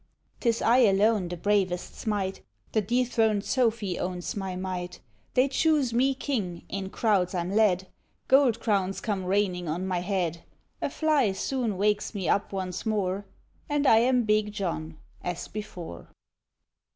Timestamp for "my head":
9.85-10.41